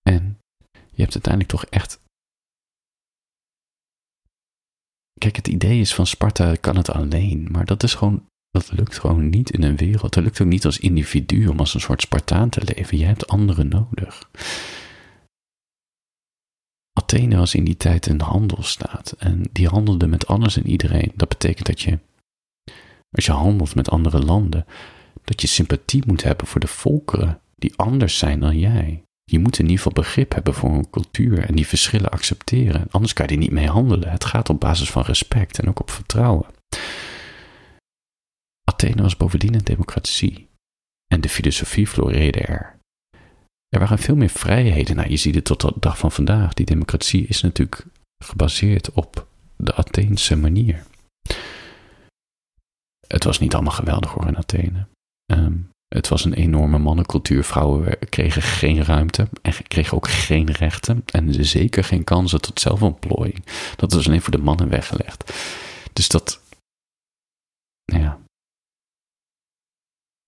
En 0.02 0.40
je 0.70 1.02
hebt 1.04 1.14
uiteindelijk 1.14 1.50
toch 1.50 1.66
echt 1.66 2.00
Kijk, 5.18 5.36
het 5.36 5.48
idee 5.48 5.80
is 5.80 5.94
van 5.94 6.08
Sparta 6.08 6.56
kan 6.56 6.78
het 6.78 6.90
alleen, 6.90 7.48
maar 7.52 7.66
dat 7.66 7.84
is 7.84 7.94
gewoon, 7.94 8.26
dat 8.50 8.72
lukt 8.72 9.00
gewoon 9.00 9.30
niet 9.30 9.52
in 9.52 9.64
een 9.64 9.78
wereld. 9.78 10.14
Dat 10.14 10.24
lukt 10.24 10.42
ook 10.42 10.48
niet 10.48 10.66
als 10.66 10.80
individu 10.80 11.48
om 11.48 11.60
als 11.60 11.74
een 11.74 11.80
soort 11.80 12.02
Spartaan 12.02 12.50
te 12.50 12.62
leven. 12.64 12.98
Je 12.98 13.06
hebt 13.06 13.28
anderen 13.28 13.68
nodig. 13.68 14.30
Athene 16.94 17.38
was 17.38 17.56
in 17.56 17.64
die 17.64 17.78
tijd 17.78 18.08
een 18.08 18.22
handelsstaat 18.22 19.16
en 19.18 19.50
die 19.52 19.68
handelde 19.68 20.08
met 20.08 20.28
alles 20.28 20.58
en 20.58 20.68
iedereen. 20.68 21.12
Dat 21.16 21.30
betekent 21.30 21.66
dat 21.66 21.82
je, 21.82 22.00
als 23.12 23.26
je 23.26 23.32
handelt 23.32 23.76
met 23.76 23.90
andere 23.90 24.20
landen, 24.20 24.66
dat 25.24 25.42
je 25.42 25.48
sympathie 25.48 26.04
moet 26.06 26.24
hebben 26.24 26.48
voor 26.48 26.62
de 26.62 26.68
volkeren 26.68 27.42
die 27.56 27.74
anders 27.76 28.18
zijn 28.18 28.40
dan 28.40 28.60
jij. 28.60 29.04
Je 29.32 29.40
moet 29.40 29.60
in 29.60 29.64
ieder 29.64 29.78
geval 29.78 30.04
begrip 30.04 30.34
hebben 30.34 30.54
voor 30.54 30.70
een 30.70 30.90
cultuur 30.90 31.40
en 31.44 31.56
die 31.56 31.68
verschillen 31.68 32.10
accepteren. 32.10 32.88
Anders 32.92 33.14
kan 33.14 33.26
je 33.26 33.32
er 33.32 33.38
niet 33.38 33.52
mee 33.52 33.68
handelen. 33.68 34.10
Het 34.10 34.26
gaat 34.26 34.50
op 34.50 34.60
basis 34.60 34.92
van 34.92 35.02
respect 35.04 35.60
en 35.60 35.68
ook 35.68 35.80
op 35.80 35.92
vertrouwen. 35.92 36.46
Athene 38.64 39.02
was 39.02 39.18
bovendien 39.18 39.54
een 39.54 39.64
democratie. 39.64 40.50
En 41.08 41.22
de 41.22 41.30
filosofie 41.30 41.88
floreerde 41.88 42.40
er. 42.40 42.80
er 43.70 43.80
waren 43.80 44.00
veel 44.00 44.16
meer 44.16 44.30
vrijheden. 44.30 44.96
Nou, 44.96 45.10
je 45.10 45.18
ziet 45.18 45.36
het 45.36 45.46
tot 45.46 45.62
de 45.62 45.74
dag 45.80 45.98
van 45.98 46.12
vandaag. 46.12 46.54
Die 46.54 46.66
democratie 46.66 47.28
is 47.28 47.42
natuurlijk 47.42 47.86
gebaseerd 48.24 48.92
op 48.92 49.28
de 49.56 49.76
Atheense 49.76 50.36
manier. 50.36 50.84
Het 53.08 53.24
was 53.24 53.40
niet 53.40 53.54
allemaal 53.54 53.74
geweldig 53.74 54.12
hoor 54.12 54.28
in 54.28 54.38
Athene. 54.38 54.88
Ehm, 55.26 55.58
het 55.88 56.08
was 56.08 56.26
een 56.26 56.34
enorme 56.34 56.78
mannencultuur. 56.78 57.44
Vrouwen 57.44 57.98
kregen 58.10 58.42
geen 58.42 58.84
ruimte 58.84 59.28
en 59.42 59.54
kregen 59.68 59.98
ook 59.98 60.08
geen 60.08 60.52
rechten. 60.52 61.04
En 61.06 61.46
zeker 61.46 61.84
geen 61.84 62.04
kansen 62.04 62.42
tot 62.42 62.60
zelfontplooiing. 62.60 63.46
Dat 63.76 63.94
was 63.94 64.08
alleen 64.08 64.22
voor 64.22 64.32
de 64.32 64.38
mannen 64.38 64.70
weggelegd. 64.70 65.34
Dus 65.94 66.08
dat. 66.08 66.42
Ja. 67.86 68.20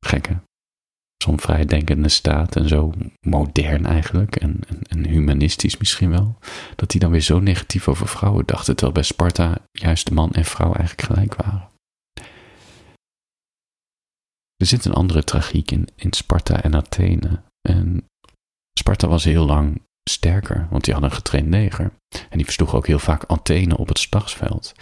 Gekke. 0.05 0.39
Zo'n 1.23 1.39
vrijdenkende 1.39 2.09
staat 2.09 2.55
en 2.55 2.67
zo 2.67 2.93
modern 3.19 3.85
eigenlijk. 3.85 4.35
En, 4.35 4.59
en, 4.67 4.81
en, 4.83 5.07
humanistisch 5.07 5.77
misschien 5.77 6.09
wel. 6.09 6.37
Dat 6.75 6.91
die 6.91 6.99
dan 6.99 7.11
weer 7.11 7.21
zo 7.21 7.39
negatief 7.39 7.87
over 7.87 8.07
vrouwen 8.07 8.45
dachten. 8.45 8.75
Terwijl 8.75 8.93
bij 8.93 9.03
Sparta 9.03 9.57
juist 9.71 10.07
de 10.07 10.13
man 10.13 10.31
en 10.31 10.45
vrouw 10.45 10.73
eigenlijk 10.73 11.01
gelijk 11.01 11.35
waren. 11.35 11.68
Er 14.61 14.65
zit 14.65 14.85
een 14.85 14.93
andere 14.93 15.23
tragiek 15.23 15.71
in, 15.71 15.87
Sparta 16.09 16.61
en 16.61 16.75
Athene. 16.75 17.43
En 17.61 18.05
Sparta 18.79 19.07
was 19.07 19.23
heel 19.23 19.45
lang 19.45 19.81
sterker, 20.09 20.67
want 20.69 20.83
die 20.83 20.93
hadden 20.93 21.11
een 21.11 21.17
getraind 21.17 21.49
leger. 21.49 21.91
En 22.29 22.37
die 22.37 22.45
versloegen 22.45 22.77
ook 22.77 22.87
heel 22.87 22.99
vaak 22.99 23.23
Athene 23.25 23.77
op 23.77 23.87
het 23.87 23.99
stagsveld. 23.99 24.73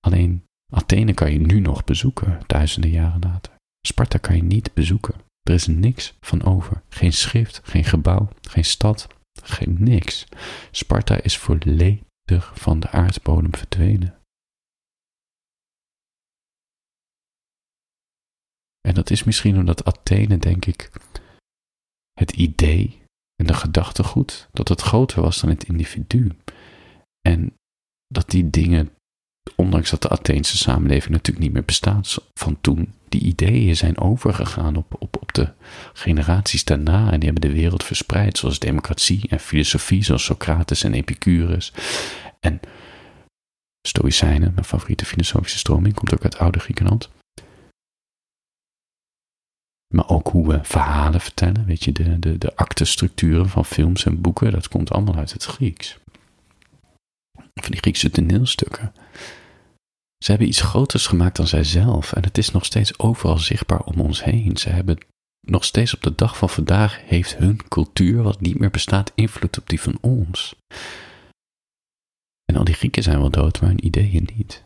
Alleen 0.00 0.44
Athene 0.72 1.14
kan 1.14 1.32
je 1.32 1.38
nu 1.38 1.60
nog 1.60 1.84
bezoeken, 1.84 2.40
duizenden 2.46 2.90
jaren 2.90 3.20
later. 3.20 3.52
Sparta 3.86 4.18
kan 4.18 4.36
je 4.36 4.42
niet 4.42 4.74
bezoeken. 4.74 5.14
Er 5.42 5.54
is 5.54 5.66
niks 5.66 6.14
van 6.20 6.42
over. 6.42 6.82
Geen 6.88 7.12
schrift, 7.12 7.60
geen 7.64 7.84
gebouw, 7.84 8.28
geen 8.40 8.64
stad, 8.64 9.06
geen 9.42 9.76
niks. 9.78 10.26
Sparta 10.70 11.22
is 11.22 11.38
volledig 11.38 12.52
van 12.54 12.80
de 12.80 12.90
aardbodem 12.90 13.54
verdwenen. 13.54 14.17
En 18.88 18.94
dat 18.94 19.10
is 19.10 19.24
misschien 19.24 19.58
omdat 19.58 19.84
Athene, 19.84 20.38
denk 20.38 20.66
ik, 20.66 20.90
het 22.12 22.32
idee 22.32 23.02
en 23.36 23.46
de 23.46 23.54
gedachtegoed, 23.54 24.48
dat 24.52 24.68
het 24.68 24.80
groter 24.80 25.22
was 25.22 25.40
dan 25.40 25.50
het 25.50 25.64
individu. 25.64 26.30
En 27.28 27.52
dat 28.06 28.30
die 28.30 28.50
dingen, 28.50 28.90
ondanks 29.56 29.90
dat 29.90 30.02
de 30.02 30.08
Atheense 30.08 30.56
samenleving 30.56 31.12
natuurlijk 31.12 31.44
niet 31.44 31.52
meer 31.54 31.64
bestaat 31.64 32.16
van 32.34 32.60
toen, 32.60 32.92
die 33.08 33.20
ideeën 33.20 33.76
zijn 33.76 33.98
overgegaan 33.98 34.76
op, 34.76 34.96
op, 34.98 35.16
op 35.20 35.32
de 35.32 35.52
generaties 35.92 36.64
daarna 36.64 37.12
en 37.12 37.20
die 37.20 37.30
hebben 37.30 37.50
de 37.50 37.56
wereld 37.56 37.84
verspreid, 37.84 38.38
zoals 38.38 38.58
democratie 38.58 39.28
en 39.28 39.40
filosofie, 39.40 40.04
zoals 40.04 40.24
Socrates 40.24 40.82
en 40.82 40.94
Epicurus. 40.94 41.72
En 42.40 42.60
Stoïcijnen, 43.88 44.52
mijn 44.54 44.66
favoriete 44.66 45.04
filosofische 45.04 45.58
stroming, 45.58 45.94
komt 45.94 46.14
ook 46.14 46.24
uit 46.24 46.38
oude 46.38 46.58
Griekenland. 46.58 47.10
Maar 49.94 50.08
ook 50.08 50.28
hoe 50.28 50.48
we 50.48 50.58
verhalen 50.62 51.20
vertellen. 51.20 51.64
Weet 51.64 51.84
je, 51.84 51.92
de, 51.92 52.18
de, 52.18 52.38
de 52.38 52.56
actestructuren 52.56 53.48
van 53.48 53.64
films 53.64 54.04
en 54.04 54.20
boeken, 54.20 54.52
dat 54.52 54.68
komt 54.68 54.90
allemaal 54.90 55.16
uit 55.16 55.32
het 55.32 55.44
Grieks. 55.44 55.98
Van 57.32 57.70
die 57.70 57.80
Griekse 57.80 58.10
toneelstukken. 58.10 58.92
Ze 60.24 60.30
hebben 60.30 60.48
iets 60.48 60.60
groters 60.60 61.06
gemaakt 61.06 61.36
dan 61.36 61.46
zijzelf. 61.46 62.12
En 62.12 62.22
het 62.22 62.38
is 62.38 62.50
nog 62.50 62.64
steeds 62.64 62.98
overal 62.98 63.38
zichtbaar 63.38 63.80
om 63.80 64.00
ons 64.00 64.24
heen. 64.24 64.56
Ze 64.56 64.68
hebben 64.68 64.98
nog 65.46 65.64
steeds 65.64 65.94
op 65.94 66.02
de 66.02 66.14
dag 66.14 66.36
van 66.36 66.48
vandaag 66.48 67.00
heeft 67.04 67.36
hun 67.36 67.68
cultuur, 67.68 68.22
wat 68.22 68.40
niet 68.40 68.58
meer 68.58 68.70
bestaat, 68.70 69.12
invloed 69.14 69.58
op 69.58 69.68
die 69.68 69.80
van 69.80 69.98
ons. 70.00 70.54
En 72.44 72.56
al 72.56 72.64
die 72.64 72.74
Grieken 72.74 73.02
zijn 73.02 73.18
wel 73.18 73.30
dood, 73.30 73.60
maar 73.60 73.70
hun 73.70 73.86
ideeën 73.86 74.28
niet. 74.36 74.64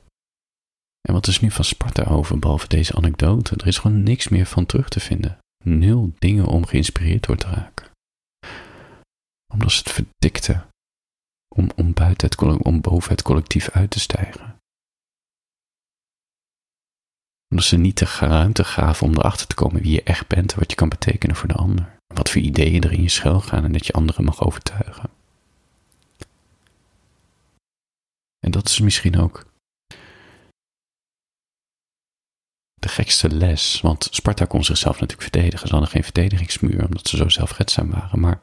En 1.03 1.13
wat 1.13 1.27
is 1.27 1.41
nu 1.41 1.51
van 1.51 1.65
Sparta 1.65 2.03
over, 2.03 2.39
behalve 2.39 2.69
deze 2.69 2.95
anekdote? 2.95 3.57
Er 3.57 3.67
is 3.67 3.79
gewoon 3.79 4.03
niks 4.03 4.29
meer 4.29 4.47
van 4.47 4.67
terug 4.67 4.89
te 4.89 5.01
vinden. 5.01 5.39
Nul 5.65 6.13
dingen 6.19 6.47
om 6.47 6.67
geïnspireerd 6.67 7.27
door 7.27 7.37
te 7.37 7.47
raken. 7.47 7.91
Omdat 9.53 9.73
ze 9.73 9.79
het 9.79 9.91
verdikte. 9.91 10.67
Om, 11.55 11.71
om, 11.77 11.93
buiten 11.93 12.29
het, 12.29 12.63
om 12.63 12.81
boven 12.81 13.11
het 13.11 13.23
collectief 13.23 13.71
uit 13.71 13.91
te 13.91 14.01
stijgen. 14.01 14.57
Omdat 17.49 17.67
ze 17.67 17.77
niet 17.77 17.99
de 17.99 18.17
ruimte 18.19 18.65
gaven 18.65 19.07
om 19.07 19.13
erachter 19.13 19.47
te 19.47 19.55
komen 19.55 19.83
wie 19.83 19.93
je 19.93 20.03
echt 20.03 20.29
bent 20.29 20.53
en 20.53 20.59
wat 20.59 20.71
je 20.71 20.77
kan 20.77 20.89
betekenen 20.89 21.37
voor 21.37 21.49
de 21.49 21.55
ander. 21.55 21.97
Wat 22.15 22.31
voor 22.31 22.41
ideeën 22.41 22.83
er 22.83 22.93
in 22.93 23.03
je 23.03 23.09
schuil 23.09 23.41
gaan 23.41 23.65
en 23.65 23.73
dat 23.73 23.87
je 23.87 23.93
anderen 23.93 24.25
mag 24.25 24.43
overtuigen. 24.43 25.11
En 28.39 28.51
dat 28.51 28.69
is 28.69 28.81
misschien 28.81 29.19
ook 29.19 29.52
de 32.83 32.89
gekste 32.89 33.31
les. 33.31 33.81
Want 33.81 34.09
Sparta 34.11 34.45
kon 34.45 34.65
zichzelf 34.65 35.01
natuurlijk 35.01 35.31
verdedigen. 35.31 35.67
Ze 35.67 35.73
hadden 35.73 35.91
geen 35.91 36.05
verdedigingsmuur 36.05 36.85
omdat 36.85 37.09
ze 37.09 37.17
zo 37.17 37.29
zelfredzaam 37.29 37.91
waren. 37.91 38.21
Maar 38.21 38.41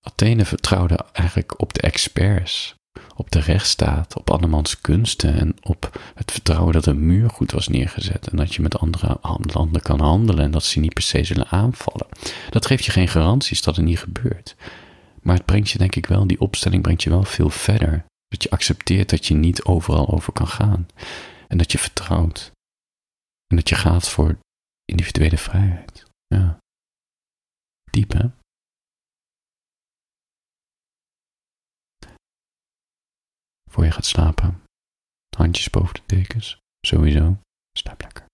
Athene 0.00 0.44
vertrouwde 0.44 0.98
eigenlijk 1.12 1.60
op 1.60 1.74
de 1.74 1.80
experts, 1.80 2.74
op 3.16 3.30
de 3.30 3.40
rechtsstaat, 3.40 4.16
op 4.16 4.30
andermans 4.30 4.80
kunsten 4.80 5.34
en 5.38 5.56
op 5.62 6.00
het 6.14 6.32
vertrouwen 6.32 6.72
dat 6.72 6.86
een 6.86 7.06
muur 7.06 7.30
goed 7.30 7.50
was 7.50 7.68
neergezet 7.68 8.28
en 8.28 8.36
dat 8.36 8.54
je 8.54 8.62
met 8.62 8.78
andere 8.78 9.18
landen 9.52 9.82
kan 9.82 10.00
handelen 10.00 10.44
en 10.44 10.50
dat 10.50 10.64
ze 10.64 10.80
niet 10.80 10.94
per 10.94 11.02
se 11.02 11.24
zullen 11.24 11.48
aanvallen. 11.48 12.06
Dat 12.50 12.66
geeft 12.66 12.84
je 12.84 12.90
geen 12.90 13.08
garanties 13.08 13.62
dat 13.62 13.76
het 13.76 13.84
niet 13.84 13.98
gebeurt. 13.98 14.56
Maar 15.22 15.36
het 15.36 15.44
brengt 15.44 15.70
je 15.70 15.78
denk 15.78 15.96
ik 15.96 16.06
wel, 16.06 16.26
die 16.26 16.40
opstelling 16.40 16.82
brengt 16.82 17.02
je 17.02 17.10
wel 17.10 17.22
veel 17.22 17.50
verder. 17.50 18.04
Dat 18.28 18.42
je 18.42 18.50
accepteert 18.50 19.10
dat 19.10 19.26
je 19.26 19.34
niet 19.34 19.64
overal 19.64 20.08
over 20.08 20.32
kan 20.32 20.48
gaan. 20.48 20.86
En 21.48 21.58
dat 21.58 21.72
je 21.72 21.78
vertrouwt 21.78 22.52
en 23.46 23.56
dat 23.56 23.68
je 23.68 23.74
gaat 23.74 24.08
voor 24.08 24.38
individuele 24.84 25.38
vrijheid. 25.38 26.10
Ja. 26.26 26.58
Diep, 27.90 28.12
hè? 28.12 28.28
Voor 33.70 33.84
je 33.84 33.90
gaat 33.90 34.06
slapen. 34.06 34.62
Handjes 35.36 35.70
boven 35.70 35.94
de 35.94 36.02
dekens. 36.06 36.58
Sowieso. 36.86 37.38
Slaap 37.78 38.25